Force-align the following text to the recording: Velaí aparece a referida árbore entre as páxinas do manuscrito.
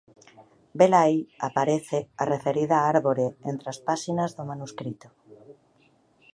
Velaí 0.79 1.17
aparece 1.47 1.99
a 2.21 2.23
referida 2.33 2.77
árbore 2.93 3.25
entre 3.51 3.67
as 3.73 3.79
páxinas 3.87 4.29
do 4.37 4.43
manuscrito. 4.51 5.07